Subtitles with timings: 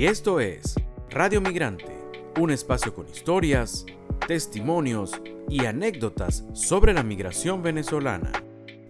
[0.00, 0.76] Y esto es
[1.10, 1.94] Radio Migrante,
[2.38, 3.84] un espacio con historias,
[4.26, 8.32] testimonios y anécdotas sobre la migración venezolana.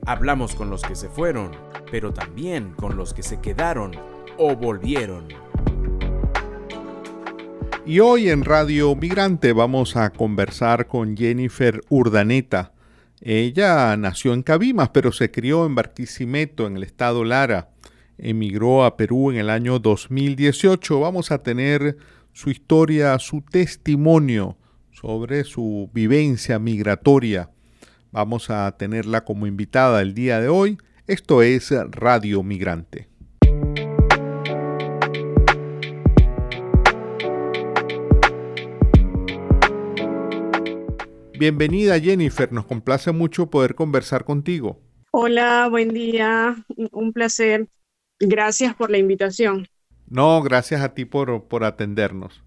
[0.07, 1.51] Hablamos con los que se fueron,
[1.91, 3.91] pero también con los que se quedaron
[4.39, 5.27] o volvieron.
[7.85, 12.73] Y hoy en Radio Migrante vamos a conversar con Jennifer Urdaneta.
[13.21, 17.70] Ella nació en Cabimas, pero se crió en Barquisimeto, en el estado Lara.
[18.23, 21.01] Emigró a Perú en el año 2018.
[21.01, 21.97] Vamos a tener
[22.33, 24.57] su historia, su testimonio
[24.93, 27.51] sobre su vivencia migratoria.
[28.13, 30.79] Vamos a tenerla como invitada el día de hoy.
[31.07, 33.09] Esto es Radio Migrante.
[41.39, 44.79] Bienvenida Jennifer, nos complace mucho poder conversar contigo.
[45.11, 47.67] Hola, buen día, un placer.
[48.21, 49.67] Gracias por la invitación.
[50.11, 52.43] No, gracias a ti por, por atendernos.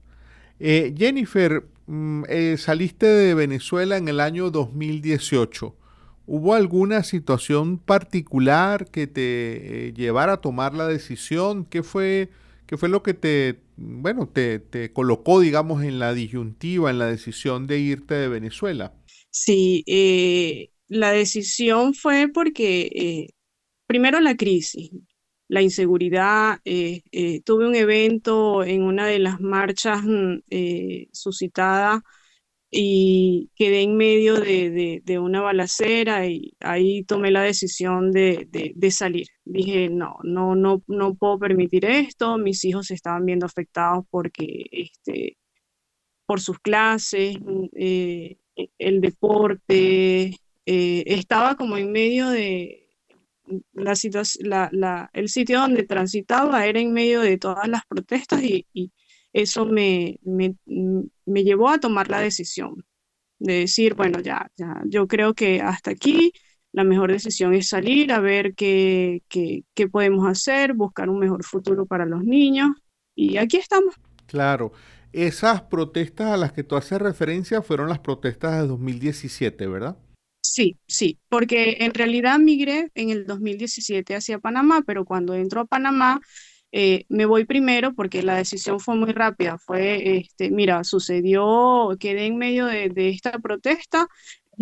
[0.60, 5.76] Eh, Jennifer, mm, eh, saliste de Venezuela en el año 2018.
[6.26, 11.66] ¿Hubo alguna situación particular que te eh, llevara a tomar la decisión?
[11.66, 12.30] ¿Qué fue,
[12.68, 17.08] qué fue lo que te, bueno, te, te, colocó, digamos, en la disyuntiva, en la
[17.08, 18.94] decisión de irte de Venezuela?
[19.32, 19.84] Sí,
[20.88, 23.34] la decisión fue porque
[23.88, 24.92] primero la crisis
[25.54, 26.60] la inseguridad.
[26.66, 32.02] Eh, eh, tuve un evento en una de las marchas mm, eh, suscitada
[32.72, 38.48] y quedé en medio de, una balacera y ahí tomé la decisión de,
[38.92, 39.28] salir.
[39.46, 42.38] Dije, no, no, no, no puedo permitir esto.
[42.40, 45.38] Mis hijos se estaban viendo afectados porque, este,
[46.26, 47.68] por sus clases, mm,
[48.80, 50.36] el deporte.
[50.66, 52.83] estaba como en medio de,
[53.74, 58.66] la la, el sitio donde transitaba era en medio de todas las protestas y,
[59.34, 60.56] eso me, me,
[61.26, 62.86] me, llevó a tomar la decisión
[63.40, 66.32] de decir, bueno, ya, ya, yo creo que hasta aquí
[66.72, 71.44] la mejor decisión es salir a ver qué, qué, qué podemos hacer, buscar un mejor
[71.44, 72.70] futuro para los niños
[73.16, 73.96] y aquí estamos.
[74.28, 74.72] Claro.
[75.14, 79.98] Esas protestas a las que tú haces referencia fueron las protestas de 2017, ¿verdad?
[80.56, 85.66] Sí, sí, porque en realidad migré en el 2017 hacia Panamá, pero cuando entro a
[85.66, 86.22] Panamá
[86.72, 89.58] eh, me voy primero porque la decisión fue muy rápida.
[89.58, 94.08] Fue, este, mira, sucedió, quedé en medio de, esta protesta,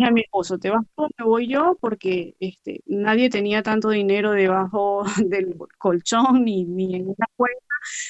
[0.02, 4.32] a mi esposo, te vas tú, me voy yo, porque este, nadie tenía tanto dinero
[4.32, 7.60] debajo del colchón ni, ni en una cuenta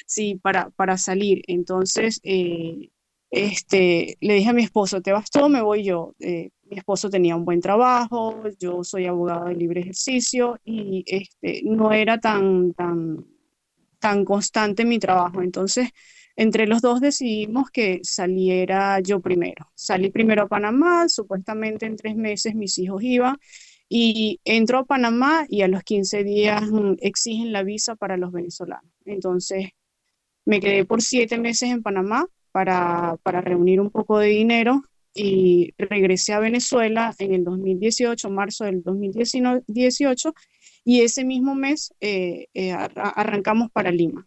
[0.06, 1.42] sí, para, para salir.
[1.46, 2.90] Entonces, eh,
[3.30, 6.14] este, le dije a mi esposo, te vas tú, me voy yo.
[6.20, 11.60] Eh, mi esposo tenía un buen trabajo, yo soy abogado de libre ejercicio y este,
[11.64, 13.26] no era tan, tan,
[13.98, 15.42] tan constante mi trabajo.
[15.42, 15.90] Entonces,
[16.34, 19.70] entre los dos decidimos que saliera yo primero.
[19.74, 23.36] Salí primero a Panamá, supuestamente en tres meses mis hijos iban
[23.90, 28.32] y entro a Panamá y a los 15 días mm, exigen la visa para los
[28.32, 28.90] venezolanos.
[29.04, 29.68] Entonces,
[30.46, 34.82] me quedé por siete meses en Panamá para, para reunir un poco de dinero
[35.14, 40.34] y regresé a Venezuela en el 2018, marzo del 2018,
[40.84, 44.26] y ese mismo mes eh, eh, arrancamos para Lima,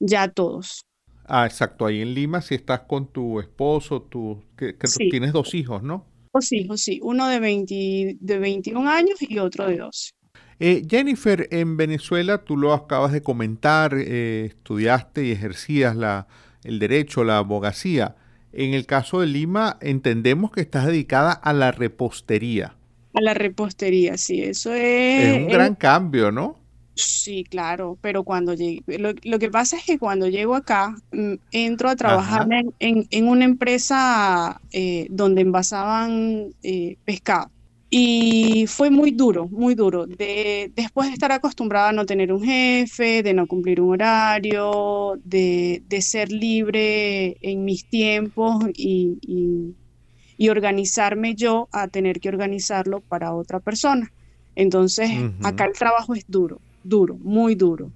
[0.00, 0.86] ya todos.
[1.24, 4.74] Ah, exacto, ahí en Lima si estás con tu esposo, tu, que,
[5.10, 6.06] tienes dos hijos, ¿no?
[6.32, 10.12] Dos hijos, sí, uno de, 20, de 21 años y otro de 12.
[10.58, 16.26] Eh, Jennifer, en Venezuela, tú lo acabas de comentar, estudiaste y ejercías la,
[16.64, 18.16] el derecho, la abogacía.
[18.52, 22.74] En el caso de Lima, entendemos que estás dedicada a la repostería.
[23.14, 25.24] A la repostería, sí, eso es...
[25.24, 26.62] Es un gran cambio, ¿no?
[26.94, 31.88] Sí, claro, pero cuando llegué, lo, que pasa es que cuando llego acá, mm, entro
[31.88, 32.46] a trabajar
[32.80, 37.50] en, una empresa eh, donde envasaban eh, pescado.
[37.94, 40.06] Y fue muy duro, muy duro.
[40.06, 45.20] De, después de estar acostumbrada a no tener un jefe, de no cumplir un horario,
[45.24, 49.74] de, ser libre en mis tiempos y,
[50.48, 54.10] organizarme yo a tener que organizarlo para otra persona.
[54.56, 55.10] Entonces,
[55.42, 57.92] acá el trabajo es duro, duro, muy duro.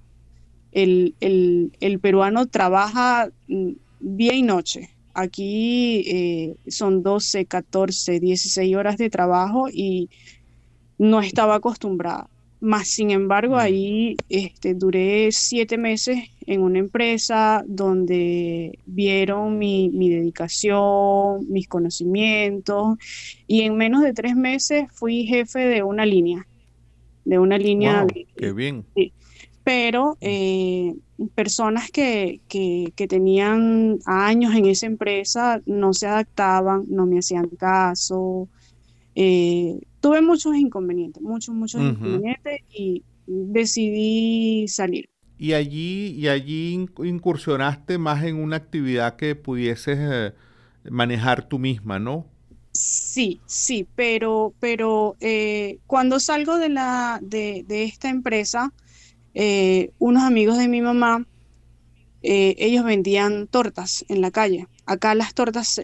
[0.73, 8.97] El, el peruano trabaja mm, día y noche Aquí eh, son 12, 14, 16 horas
[8.97, 10.11] de trabajo y
[10.99, 12.29] no estaba acostumbrada.
[12.59, 13.59] Más sin embargo, mm.
[13.59, 22.99] ahí este, duré siete meses en una empresa donde vieron mi, dedicación, mis conocimientos
[23.47, 26.45] y en menos de tres meses fui jefe de una línea,
[27.25, 28.05] de una línea.
[28.35, 28.85] qué bien.
[29.67, 30.95] Pero eh,
[31.35, 38.47] personas que, que, tenían años en esa empresa no se adaptaban, no me hacían caso.
[39.13, 45.09] Eh, tuve muchos inconvenientes, muchos, muchos inconvenientes y decidí salir.
[45.37, 50.33] Y allí, y allí incursionaste más en una actividad que pudieses eh,
[50.89, 52.25] manejar tú misma, ¿no?
[52.71, 55.17] Sí, sí, pero, pero
[55.87, 58.71] cuando salgo de, la, de, esta empresa,
[59.39, 61.25] eh, unos amigos de mi mamá,
[62.23, 64.67] ellos vendían tortas en la calle.
[64.85, 65.79] Acá las tortas,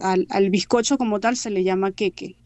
[0.00, 2.36] al, al, bizcocho como tal se le llama queque.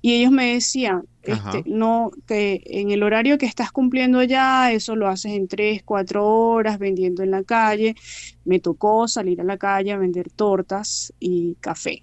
[0.00, 4.96] Y ellos me decían, este, no, que en el horario que estás cumpliendo ya, eso
[4.96, 7.96] lo haces en tres, cuatro horas vendiendo en la calle.
[8.44, 12.02] Me tocó salir a la calle a vender tortas y café.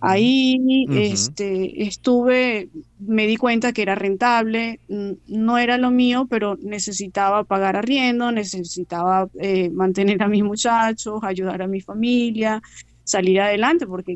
[0.00, 2.68] Ahí este, estuve,
[3.00, 9.28] me di cuenta que era rentable, no era lo mío, pero necesitaba pagar arriendo, necesitaba
[9.40, 12.62] eh, mantener a mis muchachos, ayudar a mi familia,
[13.04, 14.14] salir adelante, porque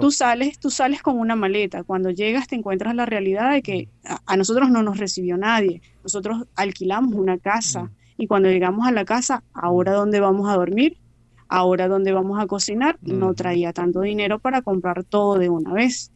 [0.00, 1.84] tú sales, tú sales con una maleta.
[1.84, 5.80] Cuando llegas te encuentras la realidad de que a, nosotros no nos recibió nadie.
[6.02, 10.96] Nosotros alquilamos una casa y cuando llegamos a la casa, ahora dónde vamos a dormir,
[11.54, 16.10] ahora dónde vamos a cocinar, no traía tanto dinero para comprar todo de una vez.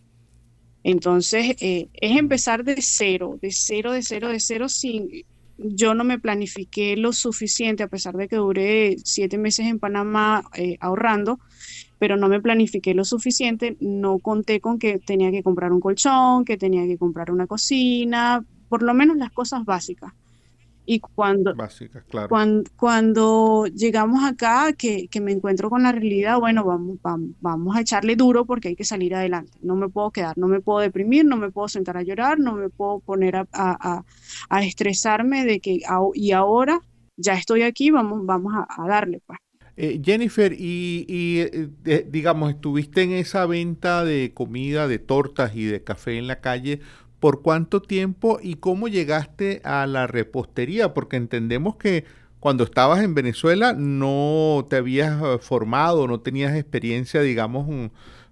[0.83, 5.09] Entonces, eh, es empezar de cero, de cero, de cero, de cero, sin...
[5.57, 10.45] Yo no me planifiqué lo suficiente, a pesar de que duré siete meses en Panamá
[10.55, 11.39] eh, ahorrando,
[11.99, 16.45] pero no me planifiqué lo suficiente, no conté con que tenía que comprar un colchón,
[16.45, 20.13] que tenía que comprar una cocina, por lo menos las cosas básicas.
[20.91, 22.35] Y cuando, básicas, claro.
[22.77, 26.97] cuando, llegamos acá, que, me encuentro con la realidad, bueno, vamos,
[27.43, 29.53] vamos, a echarle duro porque hay que salir adelante.
[29.61, 32.55] No me puedo quedar, no me puedo deprimir, no me puedo sentar a llorar, no
[32.55, 35.81] me puedo poner a, a, estresarme de que,
[36.15, 36.81] y ahora
[37.19, 39.21] ya estoy aquí, vamos, vamos a, darle.
[39.27, 39.39] Pues.
[39.77, 45.85] Eh, Jennifer, y, eh, digamos, estuviste en esa venta de comida, de tortas y de
[45.85, 46.81] café en la calle,
[47.21, 50.95] ¿por cuánto tiempo y cómo llegaste a la repostería?
[50.95, 52.05] Porque entendemos que
[52.41, 57.87] cuando estabas en Venezuela no te habías eh, formado, no tenías experiencia, digamos, mm,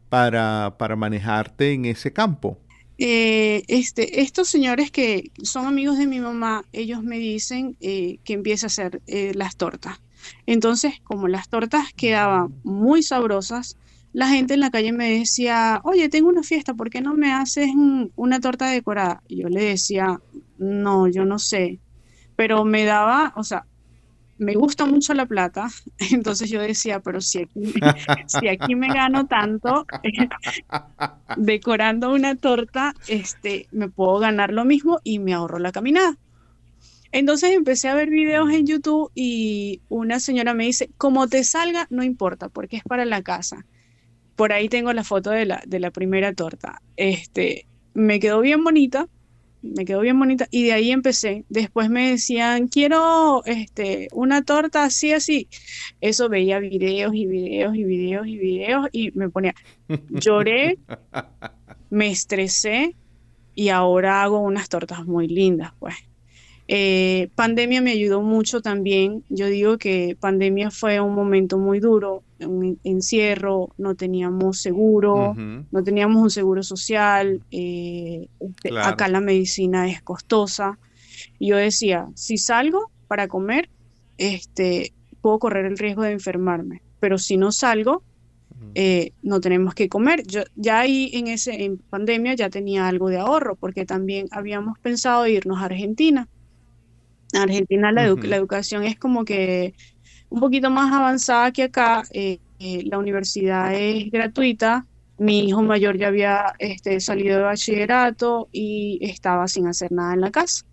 [0.09, 2.59] para, para manejarte en ese campo.
[2.99, 8.69] este, estos señores que son amigos de mi mamá, ellos me dicen que empiece a
[8.69, 9.03] hacer
[9.35, 10.01] las tortas.
[10.47, 13.77] Entonces, como las tortas quedaban muy sabrosas,
[14.17, 17.35] la gente en la calle me decía, oye, tengo una fiesta, ¿por qué no me
[17.35, 17.69] haces
[18.17, 19.23] una torta decorada?
[19.29, 20.23] Y yo le decía,
[20.57, 21.81] no, yo no sé.
[22.35, 23.67] Pero me daba, o sea,
[24.39, 25.69] me gusta mucho la plata,
[26.13, 27.75] entonces yo decía, pero si aquí,
[28.27, 29.87] si aquí me gano tanto
[31.37, 36.17] decorando una torta, este, me puedo ganar lo mismo y me ahorro la caminada.
[37.13, 41.87] Entonces empecé a ver videos en YouTube y una señora me dice, como te salga,
[41.91, 43.67] no importa, porque es para la casa.
[44.37, 46.83] Por ahí tengo la foto de la, de la primera torta.
[46.97, 49.09] Este, me quedó bien bonita,
[49.63, 51.45] me quedó bien bonita y de ahí empecé.
[51.49, 55.49] Después me decían, quiero este, una torta así, así.
[56.01, 59.55] Eso veía videos y videos y videos y videos y me ponía,
[60.11, 60.79] lloré,
[61.91, 62.95] me estresé
[63.55, 65.95] y ahora hago unas tortas muy lindas, pues.
[66.69, 69.25] Eh, pandemia me ayudó mucho también.
[69.29, 75.85] Yo digo que pandemia fue un momento muy duro, un encierro, no teníamos seguro, no
[75.85, 80.79] teníamos un seguro social, eh, este, acá la medicina es costosa.
[81.39, 83.69] yo decía, si salgo para comer,
[84.19, 88.03] este, puedo correr el riesgo de enfermarme, pero si no salgo,
[88.75, 90.27] eh, no tenemos que comer.
[90.27, 94.79] Yo ya ahí en ese en pandemia ya tenía algo de ahorro porque también habíamos
[94.79, 96.29] pensado irnos a Argentina
[97.33, 99.75] Argentina la, educación es como que
[100.29, 102.05] un poquito más avanzada que acá.
[102.13, 104.87] Eh, eh, la universidad es gratuita.
[105.19, 110.21] Mi hijo mayor ya había este, salido de bachillerato y estaba sin hacer nada en
[110.21, 110.65] la casa.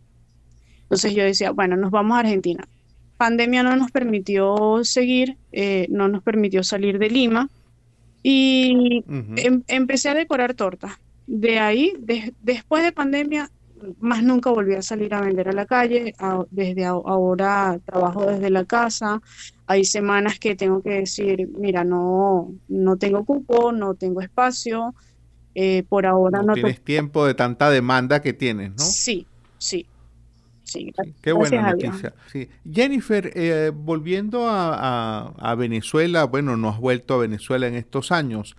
[0.83, 2.67] Entonces yo decía, bueno, nos vamos a Argentina.
[3.17, 7.49] Pandemia no nos permitió seguir, eh, no nos permitió salir de Lima
[8.21, 10.93] y em, empecé a decorar tortas.
[11.25, 11.93] De ahí,
[12.41, 13.49] después de pandemia,
[13.99, 16.13] más nunca volví a salir a vender a la calle.
[16.51, 19.21] desde ahora trabajo desde la casa.
[19.65, 24.93] Hay semanas que tengo que decir, mira, no, no tengo cupo, no tengo espacio.
[25.55, 28.79] Eh, por ahora no, tienes tiempo de tanta demanda que tienes, ¿no?
[28.79, 29.85] Sí, sí.
[30.63, 32.13] Sí, qué buena noticia.
[32.71, 38.55] Jennifer, eh, volviendo a, Venezuela, bueno, no has vuelto a Venezuela en estos años.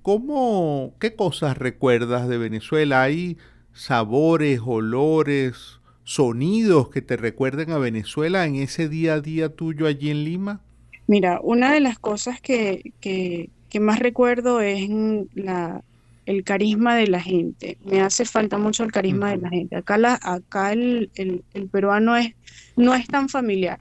[0.00, 3.02] ¿Cómo, qué cosas recuerdas de Venezuela?
[3.02, 3.36] ¿Hay
[3.72, 10.10] sabores, olores, sonidos que te recuerden a Venezuela en ese día a día tuyo allí
[10.10, 10.60] en Lima?
[11.06, 14.88] Mira, una de las cosas que, que, más recuerdo es
[15.34, 15.82] la,
[16.26, 17.78] el carisma de la gente.
[17.84, 19.76] Me hace falta mucho el carisma de la gente.
[19.76, 22.34] Acá, la, acá el, el, peruano es,
[22.76, 23.80] no es tan familiar.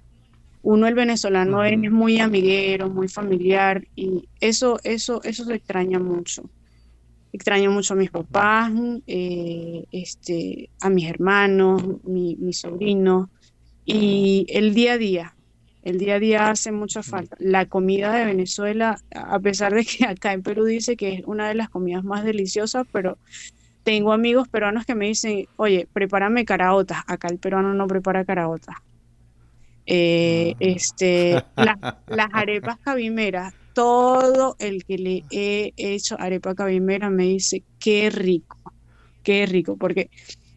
[0.61, 6.43] Uno, el venezolano, es muy amiguero, muy familiar y eso, eso, eso se extraña mucho
[7.31, 8.71] extraño mucho a mis papás,
[9.07, 13.29] eh, este, a mis hermanos, mi, mi sobrino
[13.85, 15.35] y el día a día.
[15.81, 17.37] El día a día hace mucha falta.
[17.39, 21.47] La comida de Venezuela, a pesar de que acá en Perú dice que es una
[21.47, 23.17] de las comidas más deliciosas, pero
[23.83, 26.99] tengo amigos peruanos que me dicen, oye, prepárame caraotas.
[27.07, 28.75] Acá el peruano no prepara caraotas.
[29.85, 30.57] Eh, ah.
[30.59, 31.77] este, las
[32.33, 38.57] arepas cabimeras todo el que le he hecho arepa cabimera me dice, qué rico,
[39.23, 40.09] qué rico, porque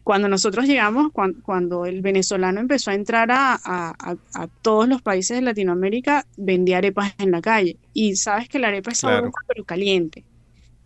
[0.03, 4.17] cuando nosotros llegamos, cuando, el venezolano empezó a entrar a,
[4.61, 7.77] todos los países de Latinoamérica, vendía arepas en la calle.
[7.93, 10.25] Y sabes que la arepa es sabrosa, pero caliente,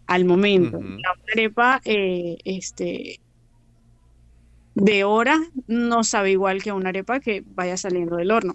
[0.05, 0.79] al momento.
[0.79, 3.19] La arepa eh, este,
[4.75, 8.53] de hora no sabe igual que una arepa que vaya saliendo del horno.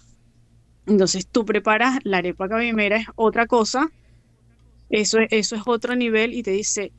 [0.86, 3.90] Entonces tú preparas la arepa cabimera, es otra cosa,
[4.90, 6.92] eso, eso es otro nivel y te dice,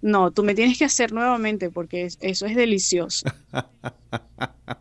[0.00, 3.26] no, tú me tienes que hacer nuevamente porque eso es delicioso.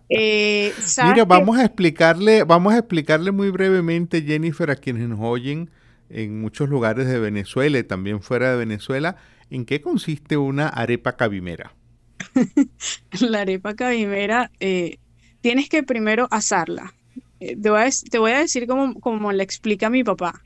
[0.09, 0.73] Eh,
[1.03, 5.69] Mira, vamos a explicarle, vamos a explicarle muy brevemente, Jennifer, a quienes nos oyen
[6.09, 9.17] en muchos lugares de Venezuela y también fuera de Venezuela,
[9.49, 11.73] en qué consiste una arepa cabimera.
[13.19, 14.99] la arepa cabimera, eh,
[15.41, 16.93] tienes que primero asarla.
[17.39, 17.70] Eh, te,
[18.20, 20.44] voy a, decir como, como le explica mi papá.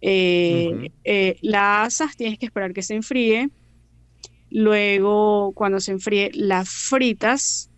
[0.00, 3.50] Eh, eh, la asas, tienes que esperar que se enfríe.
[4.50, 7.70] Luego, cuando se enfríe, la fritas,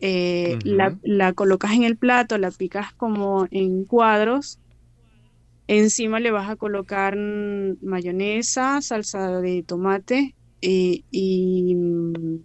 [0.00, 4.58] la, colocas en el plato, la picas como en cuadros.
[5.68, 12.36] Encima le vas a colocar mayonesa, salsa de tomate y mm,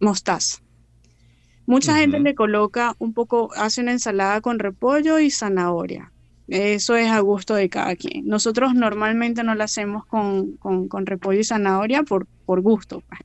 [0.00, 0.62] mostaza.
[1.68, 6.10] Mucha gente le coloca un poco, hace una ensalada con repollo y zanahoria.
[6.46, 8.26] Eso es a gusto de cada quien.
[8.26, 10.56] Nosotros normalmente no la hacemos con,
[11.04, 13.02] repollo y zanahoria por, por gusto.
[13.06, 13.20] Pues.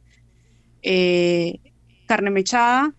[0.81, 1.61] Eh,
[2.05, 2.93] carne mechada,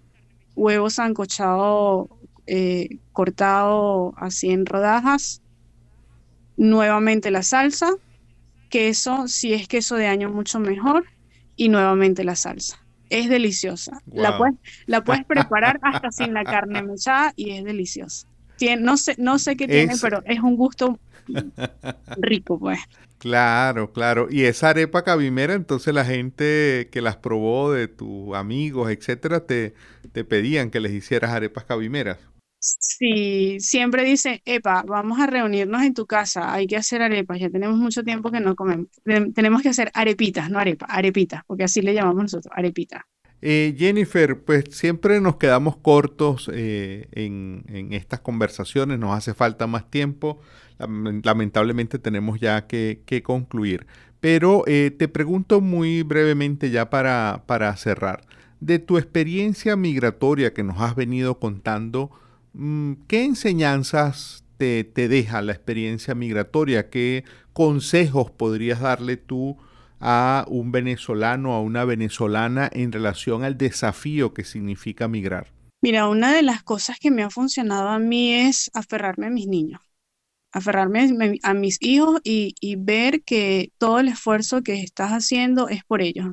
[0.56, 2.08] huevo sancochado
[2.46, 5.42] eh, cortado así en rodajas,
[6.56, 7.90] nuevamente la salsa,
[8.70, 11.04] queso, si es queso de año mucho mejor,
[11.54, 12.83] y nuevamente la salsa
[13.18, 14.00] es deliciosa.
[14.12, 14.54] La, puedes,
[14.86, 18.26] la puedes preparar hasta sin la carne mechada y es deliciosa.
[18.78, 20.98] no, sé, no sé qué tiene, pero es un gusto
[22.16, 22.80] rico, pues.
[23.18, 24.28] Claro, claro.
[24.30, 29.74] Y esa arepa cabimera, entonces la gente que las probó de tus amigos, etcétera, te,
[30.12, 32.18] te pedían que les hicieras arepas cabimeras.
[32.64, 37.50] Sí, siempre dicen, epa, vamos a reunirnos en tu casa, hay que hacer arepas, ya
[37.50, 38.86] tenemos mucho tiempo que no comemos.
[39.34, 43.02] Tenemos que hacer arepitas, no arepas, arepitas, porque así le llamamos nosotros, arepitas.
[43.42, 49.90] Eh, Jennifer, pues siempre nos quedamos cortos eh, en, estas conversaciones, nos hace falta más
[49.90, 50.40] tiempo,
[50.78, 53.86] lamentablemente tenemos ya que, concluir.
[54.20, 58.24] Pero eh, te pregunto muy brevemente ya para, para cerrar,
[58.60, 62.10] de tu experiencia migratoria que nos has venido contando,
[63.08, 66.88] ¿Qué enseñanzas te, deja la experiencia migratoria?
[66.88, 69.56] ¿Qué consejos podrías darle tú
[69.98, 75.48] a un venezolano, a una venezolana en relación al desafío que significa migrar?
[75.82, 79.48] Mira, una de las cosas que me ha funcionado a mí es aferrarme a mis
[79.48, 79.80] niños,
[80.52, 85.84] aferrarme a mis hijos y, y ver que todo el esfuerzo que estás haciendo es
[85.84, 86.28] por ellos.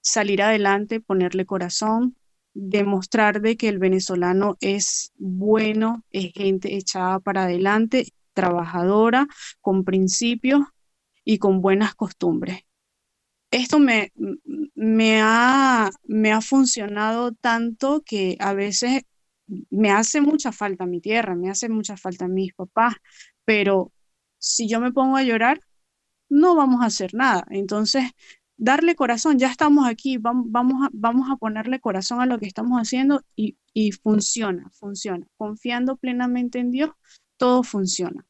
[0.00, 2.16] Salir adelante, ponerle corazón,
[2.60, 9.26] demostrar de que el venezolano es bueno, es gente echada para adelante, trabajadora,
[9.60, 10.62] con principios
[11.24, 12.60] y con buenas costumbres.
[13.50, 14.12] Esto me,
[14.74, 19.02] me, ha, me ha funcionado tanto que a veces
[19.70, 22.94] me hace mucha falta mi tierra, me hace mucha falta mis papás,
[23.44, 23.92] pero
[24.38, 25.60] si yo me pongo a llorar,
[26.28, 27.46] no vamos a hacer nada.
[27.50, 28.04] Entonces,
[28.58, 33.56] darle corazón, ya estamos aquí, vamos, a, ponerle corazón a lo que estamos haciendo y,
[33.72, 35.26] y funciona, funciona.
[35.36, 36.90] Confiando plenamente en Dios,
[37.36, 38.26] todo funciona.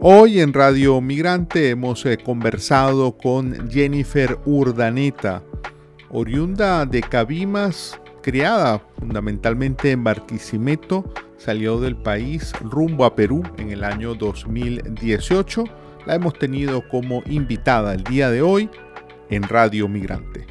[0.00, 5.42] Hoy en Radio Migrante hemos eh, conversado con Jennifer Urdaneta,
[6.10, 13.84] oriunda de Cabimas, criada fundamentalmente en Barquisimeto, salió del país rumbo a Perú en el
[13.84, 15.64] año 2018.
[16.04, 18.68] la hemos tenido como invitada el día de hoy
[19.30, 20.46] en Radio Migrante.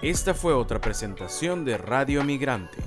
[0.00, 2.78] Esta fue otra presentación de Radio Migrante.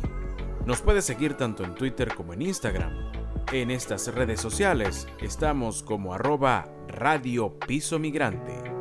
[0.66, 3.12] Nos puede seguir tanto en Twitter como en Instagram.
[3.52, 8.81] En estas redes sociales estamos como arroba Radio Piso Migrante.